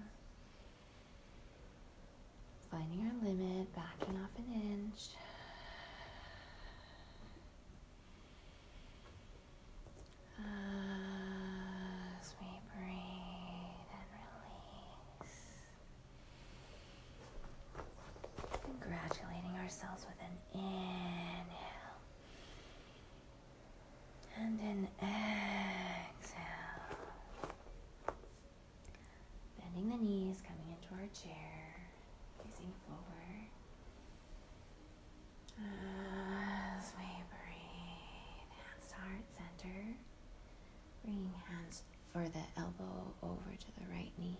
or 42.17 42.25
the 42.31 42.61
elbow 42.61 43.13
over 43.23 43.51
to 43.61 43.67
the 43.79 43.87
right 43.93 44.11
knee 44.19 44.39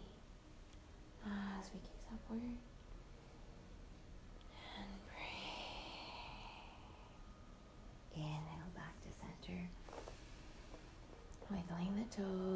ah, 1.27 1.61
as 1.61 1.71
we 1.75 1.81
gaze 1.81 2.07
upward. 2.11 2.41
And 2.41 2.57
breathe. 5.05 5.77
Inhale 8.17 8.73
back 8.75 8.97
to 9.03 9.11
center. 9.13 9.61
Wiggling 11.51 11.95
the 11.97 12.17
toes. 12.17 12.56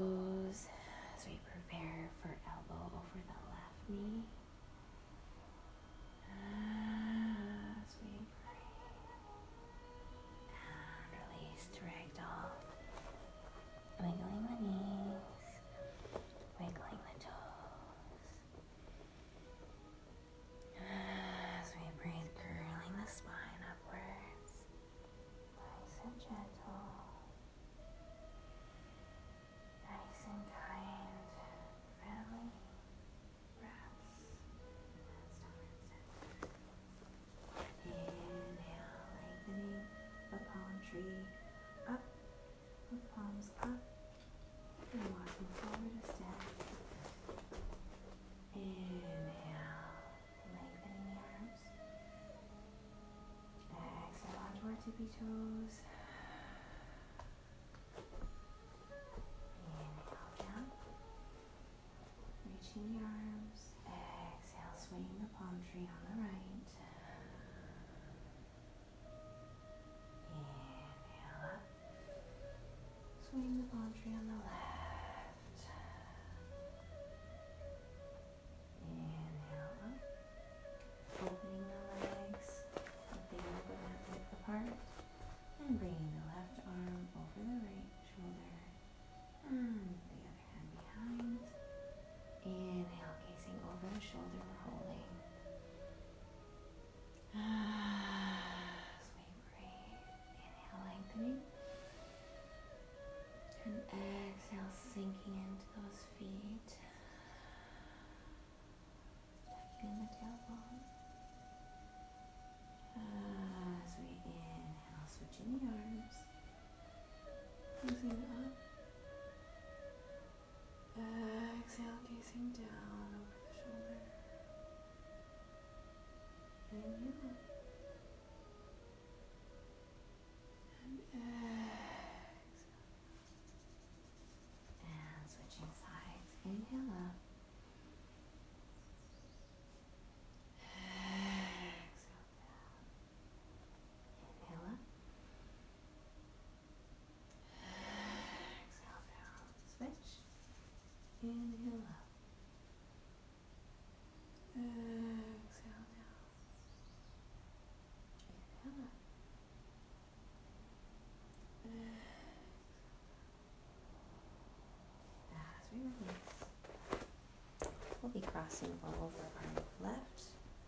crossing 168.51 168.74
over 168.82 169.22
our 169.38 169.62
left 169.86 170.22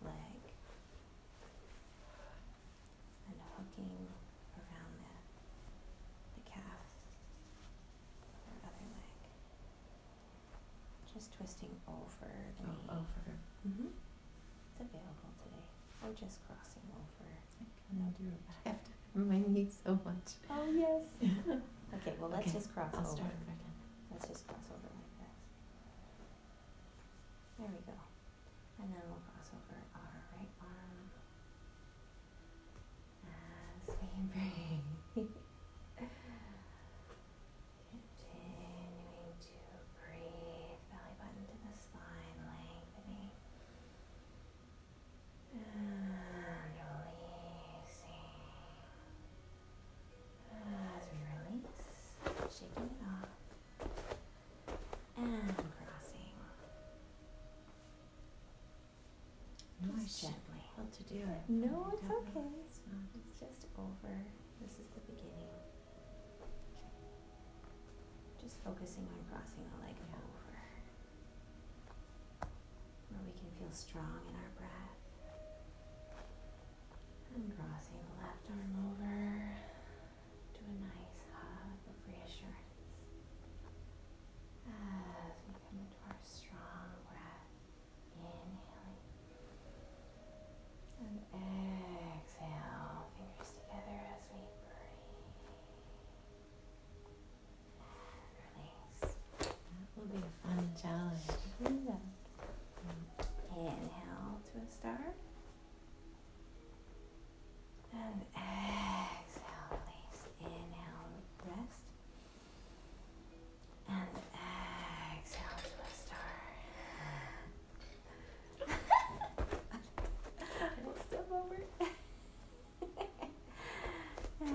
leg 0.05 0.43
and 3.27 3.37
hooking 3.59 4.07
around 4.55 4.95
the, 5.03 5.15
the 6.39 6.51
calf 6.51 6.87
our 8.47 8.71
other 8.71 8.87
leg. 8.87 9.19
Just 11.13 11.35
twisting 11.37 11.75
over 11.89 12.07
oh, 12.23 12.63
the 12.63 12.69
knee. 12.71 12.87
Over. 12.89 13.27
Mm-hmm. 13.67 13.91
It's 13.91 14.79
available 14.79 15.33
today. 15.43 15.67
I'm 16.07 16.15
just 16.15 16.39
crossing 16.47 16.87
over. 16.95 17.31
I 17.99 18.11
do 18.15 18.29
it. 18.31 18.43
I 18.47 18.69
have 18.69 18.79
to 18.85 19.19
my 19.19 19.43
knee 19.49 19.69
so 19.85 19.99
much. 20.05 20.39
Oh 20.49 20.71
yes. 20.71 21.03
okay, 21.99 22.15
well 22.21 22.31
let's 22.31 22.47
okay. 22.47 22.59
just 22.59 22.73
cross 22.73 22.95
I'll 22.95 23.01
over. 23.01 23.17
Start 23.17 23.35
again. 23.43 23.59
Let's 24.13 24.29
just 24.29 24.47
cross 24.47 24.71
over. 24.71 25.02
There 27.63 27.71
we 27.71 27.79
go. 27.87 27.95
And 28.83 28.91
then 28.91 29.03
we'll 29.07 29.23
Gently. 60.21 60.61
Well, 60.77 60.87
to 60.93 61.03
do 61.05 61.21
it. 61.25 61.43
No, 61.49 61.89
it's 61.93 62.07
Don't 62.07 62.29
okay. 62.29 62.47
It's, 62.67 62.81
it's 63.17 63.41
just 63.41 63.67
over. 63.79 64.13
This 64.61 64.73
is 64.79 64.89
the 64.95 65.01
beginning. 65.09 65.49
Just 68.41 68.63
focusing 68.65 69.09
on 69.09 69.25
crossing 69.31 69.65
the 69.65 69.87
leg 69.87 69.97
over. 70.13 70.59
Where 73.09 73.23
we 73.25 73.33
can 73.33 73.49
feel 73.59 73.73
strong 73.73 74.21
in 74.29 74.35
our 74.37 74.53
breath. 74.59 75.01
And 77.35 77.49
crossing 77.57 78.01
the 78.05 78.15
left 78.21 78.45
arm 78.53 78.73
over. 78.93 79.32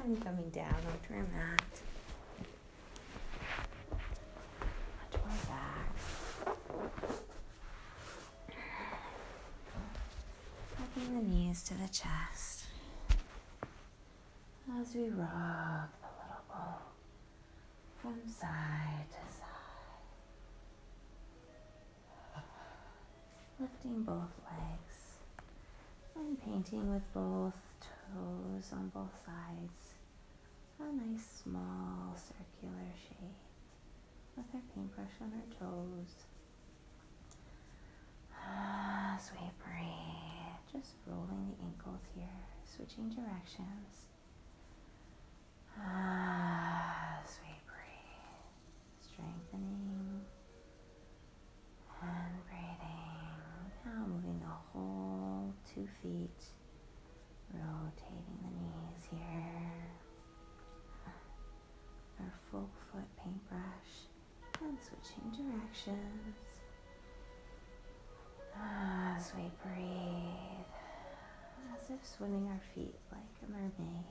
Coming 0.08 0.50
down. 0.52 0.74
onto 0.74 1.14
our 1.16 1.28
mat, 1.34 1.62
onto 5.04 5.18
our 5.18 5.38
back. 5.50 5.92
Hugging 10.78 11.14
the 11.14 11.24
knees 11.28 11.62
to 11.64 11.74
the 11.74 11.90
chest 11.90 12.68
as 14.80 14.96
we 14.96 15.10
rock 15.10 15.90
the 16.00 16.08
little 16.08 16.44
ball 16.48 16.82
from 18.02 18.22
side 18.30 19.10
to 19.12 19.22
side. 19.36 19.58
Lifting 23.60 24.04
both 24.04 24.34
legs 24.50 25.18
and 26.16 26.42
painting 26.42 26.94
with 26.94 27.14
both 27.14 27.54
toes 27.82 28.72
on 28.72 28.88
both 28.96 29.12
sides 29.26 29.97
nice 30.98 31.42
small 31.44 32.16
circular 32.16 32.90
shape 32.98 33.38
with 34.36 34.46
our 34.54 34.62
paintbrush 34.74 35.16
on 35.22 35.32
our 35.34 35.48
toes. 35.60 36.14
Ah, 38.34 39.16
As 39.16 39.32
we 39.34 39.48
breathe, 39.64 40.58
just 40.72 40.96
rolling 41.06 41.54
the 41.54 41.64
ankles 41.64 42.02
here, 42.16 42.40
switching 42.66 43.10
directions. 43.10 44.07
Swimming 72.16 72.48
our 72.48 72.62
feet 72.74 72.96
like 73.12 73.22
a 73.44 73.46
mermaid. 73.52 74.06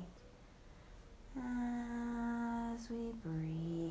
As 2.75 2.91
we 2.91 3.13
breathe. 3.25 3.91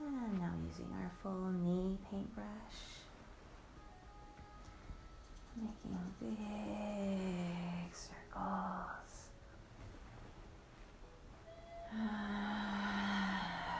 And 0.00 0.38
now 0.38 0.52
using 0.68 0.90
our 1.00 1.10
full 1.22 1.50
knee 1.52 1.98
paintbrush, 2.10 2.78
making 5.56 5.98
big 6.20 7.94
circles. 7.94 9.12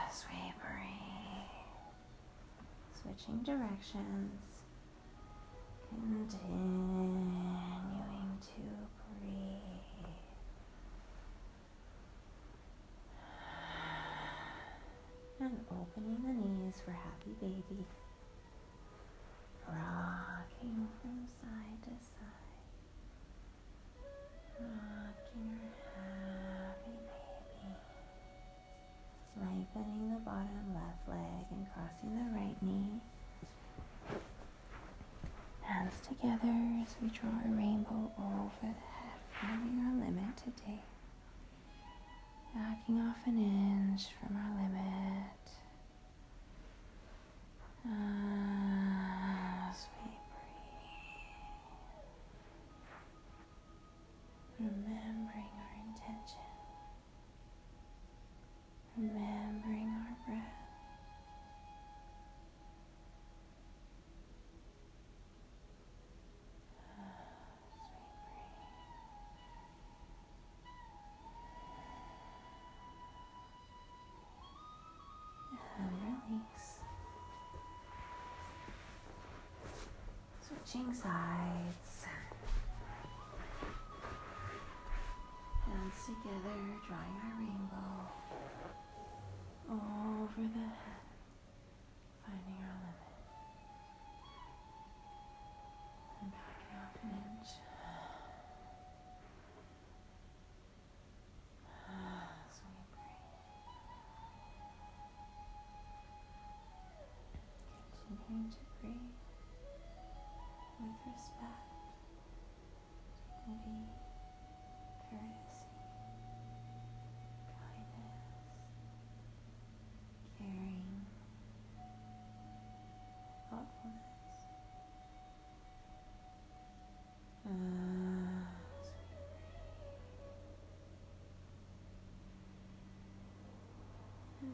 As 0.06 0.24
we 0.30 0.40
breathe, 0.60 1.54
switching 3.00 3.38
directions, 3.44 4.49
continuing 6.30 7.26
to 8.40 8.62
breathe. 9.02 9.60
And 15.40 15.56
opening 15.70 16.22
the 16.22 16.32
knees 16.32 16.80
for 16.84 16.92
happy 16.92 17.34
baby. 17.40 17.84
Rocking 19.66 20.88
from 21.00 21.26
side 21.26 21.82
to 21.84 21.90
side. 22.04 22.50
Rocking 24.60 25.58
together 36.20 36.54
as 36.82 36.94
we 37.00 37.08
draw 37.08 37.30
a 37.30 37.48
rainbow 37.48 38.10
over 38.18 38.50
the 38.60 38.66
head, 38.66 39.20
finding 39.40 39.80
our 39.86 39.94
limit 40.06 40.36
today. 40.36 40.80
Backing 42.54 42.98
off 42.98 43.26
an 43.26 43.38
inch 43.38 44.08
from 44.18 44.36
our 44.36 44.52
limit. 44.62 45.46
As 49.70 49.86
we 50.04 50.10
breathe. 54.58 54.72
Remembering 54.72 54.89
Switching 80.70 80.94
sides. 80.94 82.06
Hands 85.66 85.98
together, 86.06 86.58
drawing 86.86 87.16
our 87.24 87.34
rainbow 87.38 87.90
over 89.68 90.42
the 90.54 90.60
head, 90.60 90.89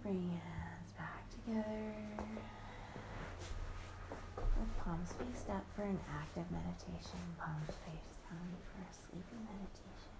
bring 0.02 0.30
hands 0.30 0.90
back 0.98 1.24
together. 1.30 1.92
With 4.36 4.78
palms 4.78 5.12
faced 5.12 5.48
up 5.50 5.64
for 5.74 5.82
an 5.82 5.98
active 6.10 6.44
meditation, 6.50 7.20
palms 7.38 7.72
face 7.84 8.16
down 8.28 8.50
for 8.66 8.80
a 8.80 8.92
sleepy 8.92 9.38
meditation. 9.44 10.16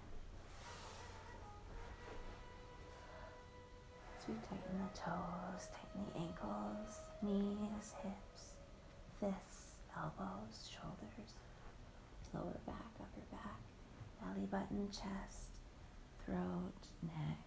As 4.17 4.27
we 4.27 4.35
tighten 4.45 4.77
the 4.81 4.91
toes, 4.97 5.69
tighten 5.73 6.01
the 6.05 6.19
ankles, 6.19 7.01
knees, 7.21 7.93
hips, 8.03 8.57
fists, 9.19 9.77
elbows, 9.95 10.69
shoulders, 10.69 11.33
lower 12.33 12.59
back, 12.65 12.91
upper 12.99 13.25
back, 13.31 13.61
belly 14.21 14.45
button, 14.47 14.89
chest, 14.91 15.49
throat, 16.25 16.81
neck, 17.03 17.46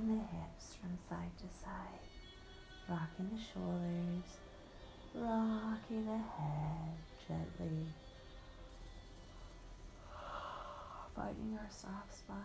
rocking 0.00 0.16
the 0.16 0.22
hips 0.22 0.76
from 0.80 0.96
side 1.08 1.30
to 1.38 1.44
side, 1.54 2.00
rocking 2.88 3.28
the 3.32 3.40
shoulders, 3.40 4.38
rocking 5.14 6.06
the 6.06 6.16
head 6.16 6.96
gently, 7.26 7.86
finding 11.14 11.58
our 11.58 11.70
soft 11.70 12.16
spot, 12.16 12.36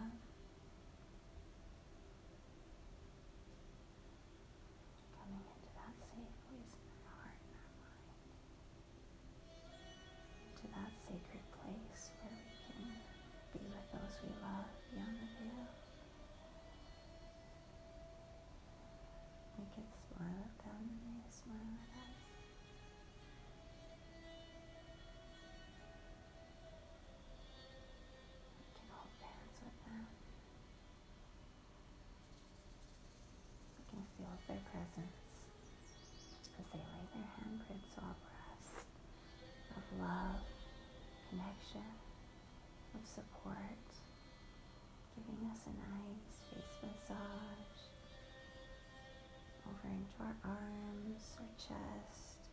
our 50.26 50.36
arms, 50.44 51.22
our 51.38 51.54
chest, 51.58 52.50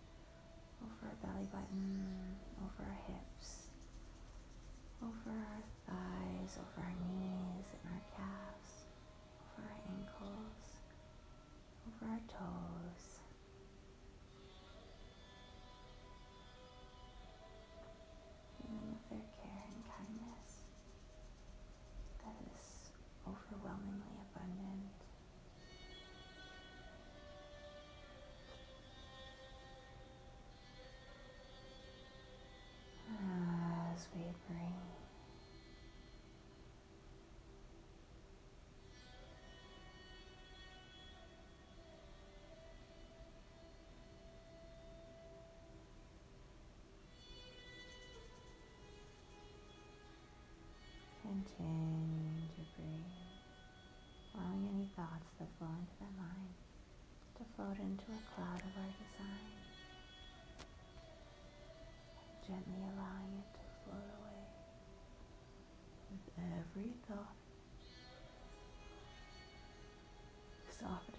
over 0.84 1.08
our 1.08 1.16
belly 1.24 1.46
button, 1.50 2.04
over 2.60 2.84
our 2.84 3.00
hips, 3.08 3.72
over 5.02 5.32
our 5.32 5.64
thighs, 5.88 6.58
over 6.60 6.84
our 6.84 6.96
knees 7.08 7.64
and 7.72 7.84
our 7.96 8.04
calves, 8.12 8.84
over 9.40 9.64
our 9.64 9.80
ankles, 9.88 10.84
over 11.88 12.12
our 12.12 12.20
toes, 12.28 13.11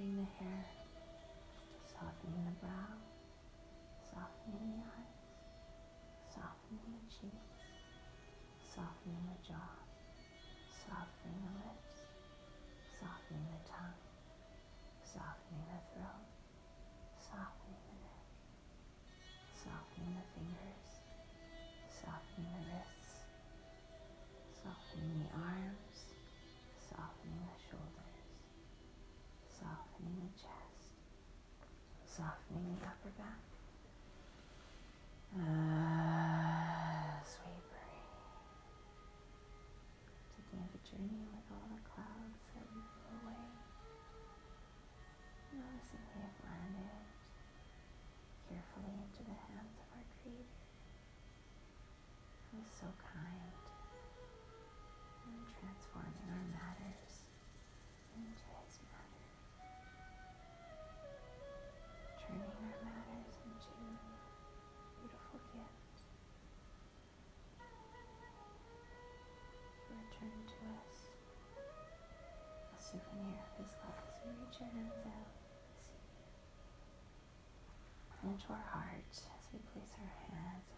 softening 0.03 0.17
the 0.17 0.43
hair, 0.43 0.65
softening 1.87 2.43
the 2.43 2.65
brow, 2.65 2.91
softening 4.11 4.75
the 4.75 4.83
eyes, 4.83 5.23
softening 6.27 6.91
the 6.91 7.07
cheeks, 7.07 7.63
softening 8.75 9.23
the 9.31 9.47
jaw, 9.47 9.79
softening 10.67 11.39
the 11.39 11.55
lips, 11.63 12.03
softening 12.99 13.47
the 13.47 13.69
tongue. 13.69 13.82
to 78.47 78.53
our 78.53 78.65
heart 78.73 79.07
as 79.09 79.43
we 79.53 79.59
place 79.71 79.91
our 80.01 80.13
hands 80.27 80.72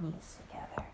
knees 0.00 0.38
together. 0.46 0.86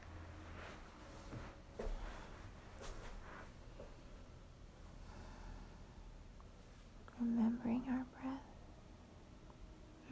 Remembering 7.21 7.83
our 7.91 8.05
breath, 8.21 8.43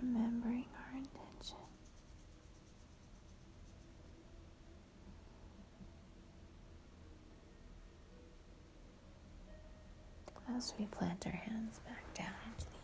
remembering 0.01 0.64
our 0.78 0.97
intention. 0.97 1.59
As 10.57 10.72
we 10.78 10.86
plant 10.86 11.26
our 11.26 11.32
hands 11.32 11.80
back 11.86 12.14
down 12.14 12.32
into 12.53 12.66
the 12.66 12.84